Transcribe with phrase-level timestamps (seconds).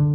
[0.00, 0.06] は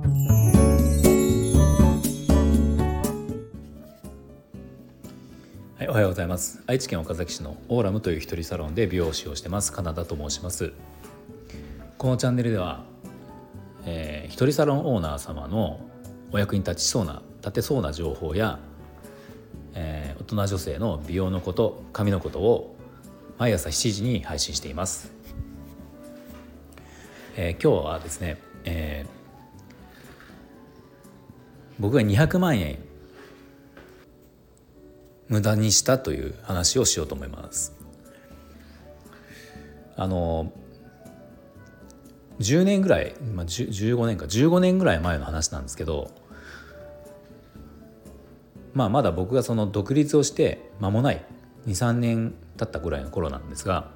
[5.80, 6.64] い、おはようございます。
[6.66, 10.74] 愛知県岡崎市のオーラムという一人サロンで美容師をしてますカナダと申します。
[12.00, 12.84] このチャンネルでは、
[13.86, 15.80] えー、一人サロンオーナー様の
[16.32, 18.58] お役に立ちそうな立てそうな情報や、
[19.76, 22.76] えー、大人女性の美容のこと髪のことを
[23.38, 25.12] 毎朝7時に配信しています、
[27.36, 29.15] えー、今日はですね、えー、
[31.80, 32.78] 僕が200万円。
[35.28, 37.74] 無駄にしたという話をしようと思います。
[39.98, 40.52] あの
[42.40, 44.26] 10年ぐらい、まあ、15年か。
[44.26, 46.12] 15年ぐらい前の話なんですけど、
[48.74, 51.24] まあ、まだ僕がその独立をして間もない
[51.66, 53.90] 23年経ったぐらいの頃なんですが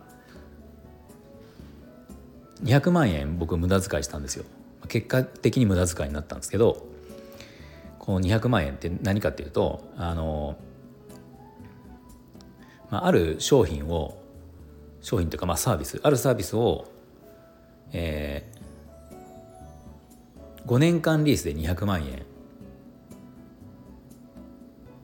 [2.64, 4.46] 200万円僕無駄遣いしたんですよ。
[4.88, 6.88] 結果的に無駄遣いになったんですけど
[8.10, 10.58] この200万円って何かっていうとあの
[12.90, 14.20] まあ、ある商品を
[15.00, 16.88] 商品というかまあサービスあるサービスを、
[17.94, 22.26] えー、5年間リースで200万円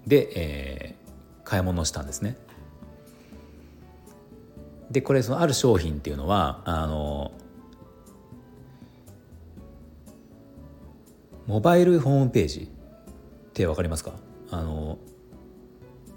[0.07, 2.35] で、えー、買い物をしたんですね。
[4.89, 7.31] でこれそのある商品っていうのはあの
[11.45, 12.74] モバイルホームページ
[13.55, 14.11] って分かりますか？
[14.51, 14.97] あの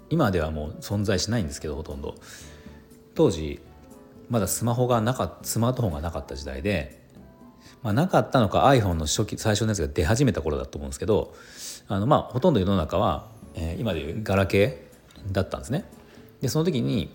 [0.09, 2.15] 今ではもう存在しないんですけどほとんど
[3.15, 3.61] 当時
[4.29, 7.01] まだスマホがなかスマートフォンがなかった時代で、
[7.81, 11.33] まあ、なかったのか iPhone の初期最初のやつが出始めた頃だと思うんですけど
[11.87, 15.85] あのまあほとんど世の中は、えー、今でいうガラケーだったんですね。
[16.41, 17.09] でその時に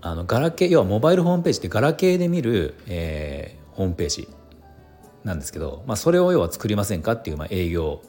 [0.00, 4.28] あのガラケー要はモバイルホームページってガラケーで見る、えー、ホームページ
[5.22, 8.02] なんですけど、まあ、それを要は作りませんかっていう、まあ、営業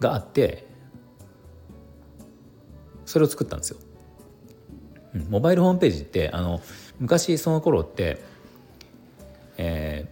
[0.00, 0.66] があって
[3.04, 3.78] それを作ったんですよ。
[5.30, 6.60] モバイルホームページってあの
[6.98, 8.22] 昔その頃って、
[9.56, 10.08] え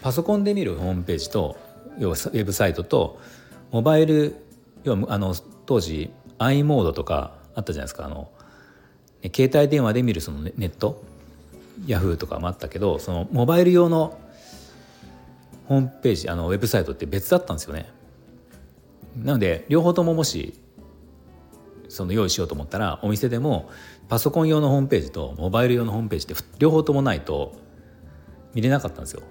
[0.00, 1.58] ー、パソコンで見るホームページと
[1.98, 3.20] 要はウェブサイトと
[3.70, 4.36] モバイル
[4.84, 5.34] 要はあの
[5.66, 8.30] 当時 i モードとかあったじゃないですかあの
[9.34, 11.04] 携帯電話で見るそのネット
[11.86, 14.18] ヤフーとかもあったけどそのモバイル用の
[15.66, 17.90] ホームページあのウェブサイトって別だったんですよね。
[19.22, 20.54] なので両方とももし
[21.88, 23.70] その用意しようと思ったらお店でも
[24.08, 27.56] パソコン用のホームページとモバイル用のホームページって両方ともないと
[28.54, 29.22] 見れなかったんですよ。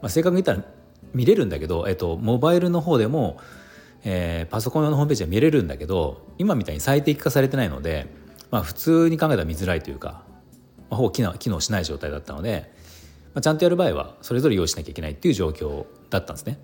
[0.00, 0.68] まあ、正確に言ったら
[1.12, 3.38] 見れるんだけど、えっと、モバイルの方でも、
[4.04, 8.06] えー、パソコン用のホームページは見れるんだけど今みたいに最適化されてないので、
[8.50, 10.22] まあ、普通に考えたら見づらいというか、
[10.90, 12.72] まあ、ほぼ機能機能しない状態だったので、
[13.34, 16.58] まあ、ちゃんとやる場合はそれぞれ用意しなきゃいけないっていう状況だったんですね。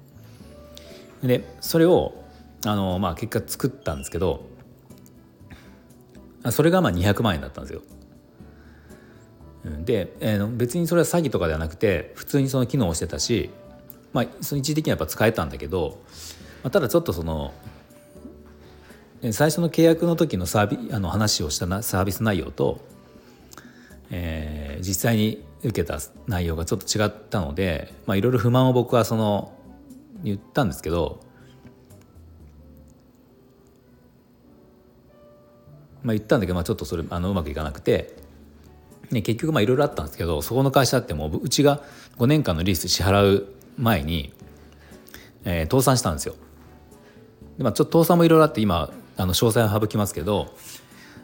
[1.23, 2.24] でそれを
[2.67, 4.45] あの、まあ、結果作ったんですけど
[6.51, 7.83] それがまあ200万円だったんですよ。
[9.85, 13.49] で、えー、別にそれは詐欺とかではなくて普通にその機能をしてたし、
[14.13, 16.03] まあ、その一時的にはやっぱ使えたんだけど、
[16.63, 17.55] まあ、ただちょっとその
[19.33, 22.81] 最初の契約の時のサービあの話をしたなサービス内容と、
[24.11, 29.55] えー、実際に受けた内容がちょっと違ったのでいろいろ不満を僕はその
[30.23, 31.21] 言ったんですけど
[36.05, 38.15] まあ、言ったんだけど、まあ、ちょっとそれあのうまくいかなくて、
[39.11, 41.81] ね、結局いろいろあったんですけどそこの会社ってもううちが
[42.19, 43.47] 5年間のリース支払う
[43.79, 44.33] 前に、
[45.45, 46.37] えー、倒産したんですよ。
[47.57, 50.55] でまあ、ちょっと倒産もいろいろあって今あの詳細は省きますけど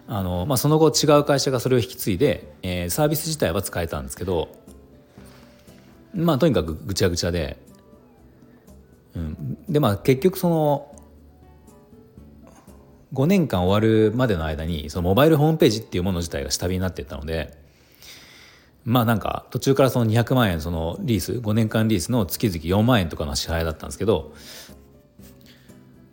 [0.06, 4.48] あの、まあ、その後違う会社がそれを引き継いで、えー、サービス自体は使えたんですけど
[6.14, 7.56] まあとにかくぐちゃぐちゃで、
[9.16, 10.89] うん、でまあ結局その
[13.12, 17.58] 5年間終わるまでの間にそのモバイルホームページっていうもの自体が下火になっていったので
[18.84, 24.32] まあなんか途中からその200万円そのリース5年間リースの月々4万円とかの支払いだったんですけど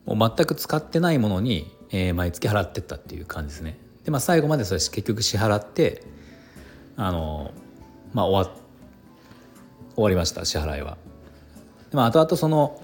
[0.06, 3.78] もう全く使ってないものに、えー、毎月払ってったっていう感じですね。
[4.06, 6.02] でまあ最後までそれ結局支払って
[6.96, 7.52] あの
[8.14, 8.56] まあ終わ
[9.96, 10.98] 終わりました支払いは。
[11.92, 12.82] でも後々その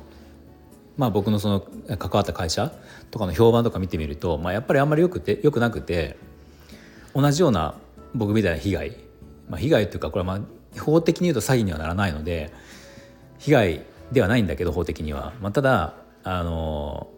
[0.98, 1.60] まあ、僕のその
[1.98, 2.72] 関わった会社
[3.10, 6.18] とかの評判とか見てみると、まあ、やっぱりあんまりよくてよくなくて
[7.16, 7.76] 同じような
[8.14, 8.98] 僕みたいな被害、
[9.50, 12.52] まあ、被害っていうかこれはまあ法的に言うと詐欺にはならないので
[13.40, 17.10] 被害ではないんだけど法的には、まあ、ただあの、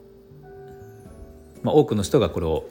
[1.64, 2.68] まあ、多くの人がこれを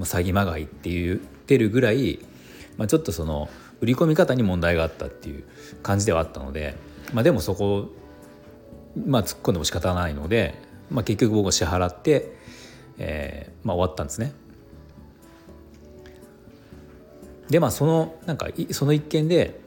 [0.00, 2.18] 詐欺まがいって言ってるぐらい、
[2.76, 3.48] まあ、ちょっとその
[3.80, 5.44] 売り込み方に問題があったっていう
[5.82, 6.76] 感じではあったので、
[7.12, 7.88] まあ、でもそこ
[8.96, 10.54] まあ突っ込んでも仕方ないので、
[10.90, 12.36] まあ、結局僕は支払って、
[12.98, 14.32] えーまあ、終わったんですね。
[17.48, 19.60] でまあそのなんかその一件で、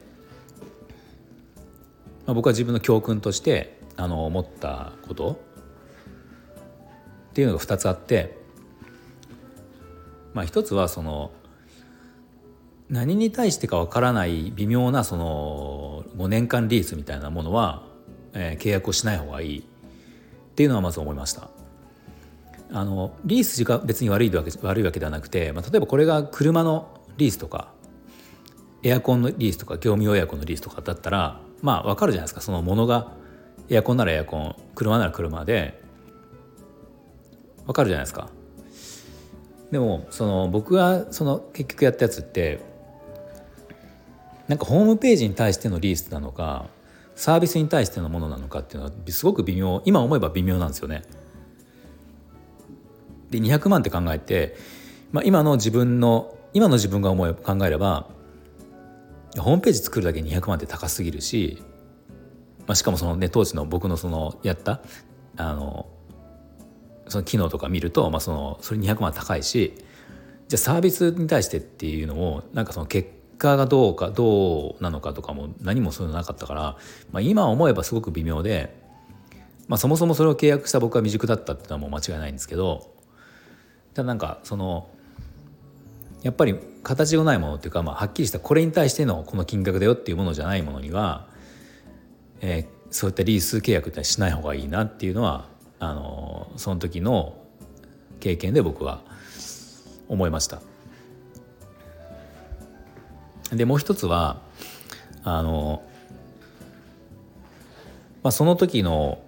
[2.26, 5.40] まあ、僕は自分の教訓としてあの思ったこと
[7.30, 8.36] っていうのが2つあって、
[10.34, 11.32] まあ、一つはその
[12.88, 17.85] 何に対してかわからない微妙なその5年間リースみたいなものは、
[18.36, 19.62] えー、契約をしない方がいいっ
[20.54, 21.48] ていうのはまず思いました。
[22.72, 27.68] あのリースが別に悪いわけ悪いわけではなくて、まあ、例えばこれが車のリースとか
[28.82, 33.12] エアコンのリースとか業務用エアコンのリースとかだったらまあ分かるじゃないですかそのものが
[33.68, 35.80] エアコンならエアコン車なら車で
[37.66, 38.30] 分かるじゃないですか。
[39.70, 42.60] でもその僕がその結局やったやつって
[44.46, 46.66] なんかホームページに対してのリースなのか
[47.16, 51.02] サービスに対してのものなのかっていうのはすごく微妙今思えば微妙なんですよね。
[53.30, 54.54] で200万って考えて、
[55.10, 58.08] まあ、今の自分の今の自分が思い考えれば
[59.38, 61.62] ホームページ作るだけ200万って高すぎるし、
[62.66, 64.80] まあ、しかもそのね当時の僕のそのやった
[65.36, 65.86] あの
[67.08, 69.74] その機能とか見ると、まあ、そのそれ200万高いし
[70.48, 76.62] じゃあサービスに対してっていうのをなんかその結果がどうかどうなのかとかも何もそういうのなかったから、
[77.12, 78.76] まあ、今思えばすごく微妙で、
[79.68, 82.94] まあ、そもそもそれを契約した僕は未熟だったっていうのはもう間違いないんですけど
[83.94, 84.88] ただなんかその
[86.22, 91.28] やっぱり形がないものっていうか、まあ、はっきりしたこれに対してのこの金額だよっていうものじゃないものには、
[92.40, 95.46] えー、そういったリース契約ってしない方がいいなっていうのは
[95.78, 97.36] あのその時の
[98.20, 99.02] 経験で僕は
[100.08, 100.62] 思いました。
[103.52, 104.40] でもう一つは
[105.22, 105.82] あの、
[108.22, 109.22] まあ、その時の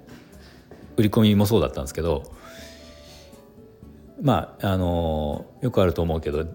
[0.96, 2.32] 売り込みもそうだったんですけど
[4.20, 6.46] まああのよくあると思うけど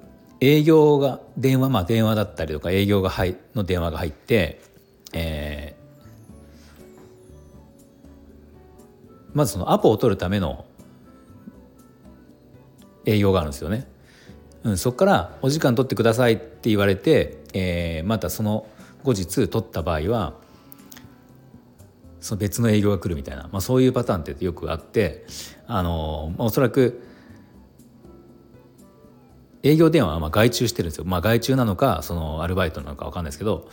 [0.42, 4.62] 営業が電話まあ電話だったりとか営業が入の電話が入って、
[5.14, 10.66] えー、まずそのアポを取るための
[13.06, 13.88] 営業があるんですよね。
[14.64, 18.68] うん、そこからお時間取ってくださいって言われて、えー、またその
[19.04, 20.34] 後日取った場合は
[22.22, 25.26] その別の営業が来るみたいな、まあ、そういうパターンってよくあって
[25.68, 27.04] あの、まあ、おそらく
[29.62, 33.70] 営業電話はまあ外注してるんですよ、まあ、外注なのかそのアルバイトなのか分かんないですけど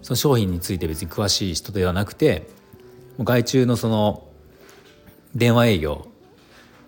[0.00, 2.48] その商品について別に詳しい人ではなくて
[3.18, 4.26] 外注のその
[5.34, 6.06] 電話営業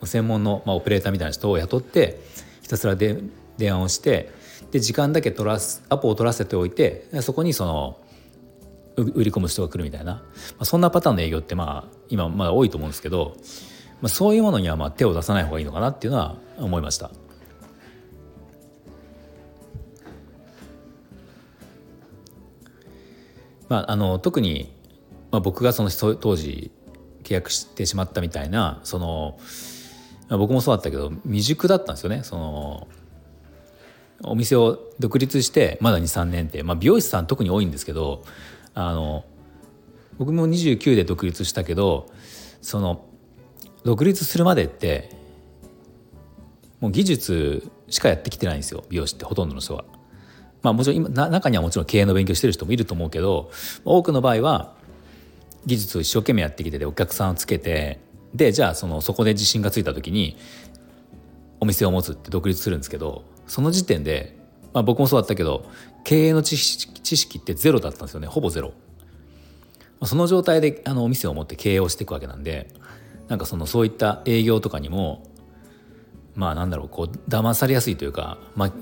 [0.02, 2.20] 専門の、まあ、オペレーターみたいな人を雇って
[2.64, 3.20] ひたすらで
[3.58, 4.30] 電話をして
[4.72, 7.98] で時間だけ取らすアポを取らせておいてそこにその
[8.96, 10.22] 売り込む人が来るみたいな、ま
[10.60, 13.36] あ、そんなパターンの営業ってまあ今まだ多いと思うんですけど、
[14.00, 17.10] まあ、そういうものにはまあ手を出さない方がいいのかなっていうのは思いました。
[23.68, 24.72] まあ、あの特に、
[25.30, 26.70] まあ、僕がその当時
[27.24, 29.38] 契約してしまったみたいなその、
[30.28, 32.88] 僕もそうだったけど未熟だったんですよねその
[34.22, 38.22] お店を独立してまだ23年って、まあ、美容師さん特に多いんですけど
[38.74, 39.24] あの
[40.18, 42.10] 僕も29で独立したけど
[42.62, 43.04] その
[43.84, 45.10] 独立するまでって
[46.80, 49.84] もう技術しかやってきてないんですよ美容師ってほとんどの人は。
[50.62, 53.50] まあもちろん今中にはもちろん経営の勉強してる人もいると思うけど
[53.84, 54.74] 多くの場合は
[55.66, 58.00] 技術を一生懸命やってきててお客さんをつけて
[58.34, 60.36] でじゃあそのそこで自信がついた時に
[61.60, 64.36] お店を持つって独立するんですけどその時点で、
[64.72, 65.66] まあ、僕もそうだったけど
[66.02, 68.72] 経営の知識知識ってゼロだったんですよねほぼゼロ。
[70.02, 72.68] その状態であのお店を持って経営をしていくわけなんで
[73.28, 75.22] なんかそのそういった営業とかにも
[76.34, 78.72] まあなんだろうこう騙されやすいというか、まあ、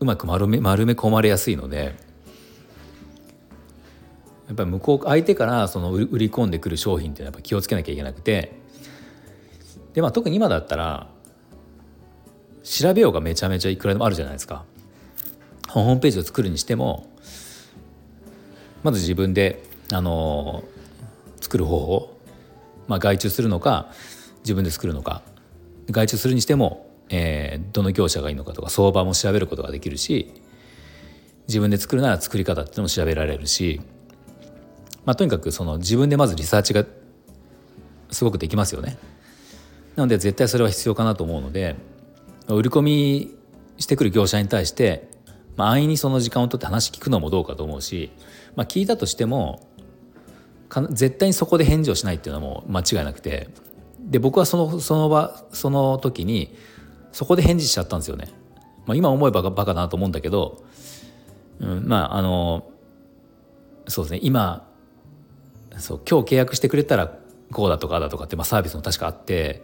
[0.00, 1.94] うまく丸め丸め込まれやすいので
[4.48, 8.60] やっぱり向こう相手からその売り込んでくる商品ってやっぱ気をつけなきゃいけなくて
[9.96, 11.08] でまあ特に今だったら
[12.62, 14.64] 調べようがめちゃめちゃいくらでもあるじゃないですか。
[15.68, 17.12] ホームページを作るにしても
[18.84, 20.62] まず自分であの
[21.40, 22.16] 作る方法、
[22.86, 23.90] まあ、外注するのか
[24.44, 25.22] 自分で作るのか
[25.90, 30.32] 外注するにしてもえー、どの業者がいいのかとか相場も調べることができるし
[31.46, 33.80] 自分で作るなら作り方っていうのも調べられるし、
[35.04, 36.84] まあ、とにかくその自分でまずリサーチが
[38.10, 38.98] すごくできますよね。
[39.96, 41.74] なので絶対それは必要かなと思うので
[42.48, 43.34] 売り込み
[43.78, 45.08] してくる業者に対して、
[45.56, 48.12] まあ、安易にその時間を取って話聞くのもどうかと思うし、
[48.54, 49.66] まあ、聞いたとしても
[50.90, 53.48] 絶対にそこで返事をしないっていうのはもう間違いなくて
[54.00, 56.54] で僕はそのその場その時に
[57.12, 58.28] そこで返事しちゃったんですよね。
[58.84, 60.62] まあ、今思えばバカだなと思うんだけど、
[61.60, 62.70] うん、まああの
[63.88, 64.68] そうですね今
[65.78, 67.18] そう今日契約してくれたら
[67.52, 69.62] こうだとかだとかって、まあ、サービスも確かあって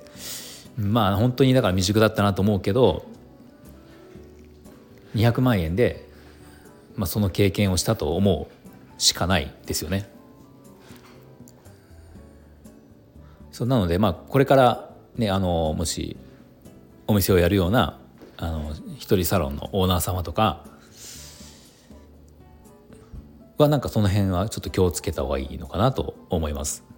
[0.76, 3.04] まあ本当にだから未熟だったなと思うけど
[5.14, 6.08] 200万円で、
[6.96, 10.08] まあ、その経験をしたと思うしかないですよね。
[13.50, 16.16] そうなのでまあこれからねあのもし
[17.06, 17.98] お店をやるような
[18.38, 20.64] あの一人サロンのオーナー様とか
[23.58, 26.91] はなんかその辺はちょっと気をつけた方がいいのかなと思います。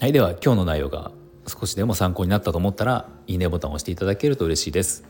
[0.00, 1.10] はい、では今日の内容が
[1.48, 5.04] 少しでも参考になったと思ったらいいねボタンを押していただけると嬉しいです。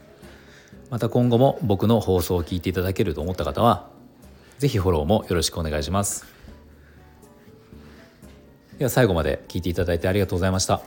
[0.89, 3.91] また今後も僕の放送を聞いていただけると思った方は
[4.59, 6.25] 是非フォローもよろしくお願いします。
[8.79, 10.81] では最後まで聞いていただいてありがとうございました。